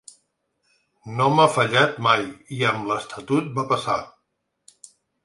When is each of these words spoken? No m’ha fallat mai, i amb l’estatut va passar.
No 1.19 1.27
m’ha 1.33 1.45
fallat 1.57 1.93
mai, 2.07 2.23
i 2.57 2.63
amb 2.71 2.89
l’estatut 2.93 3.53
va 3.59 3.67
passar. 3.73 3.99